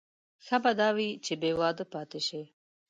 [0.45, 2.41] ښه به دا وي چې بې واده پاتې شي.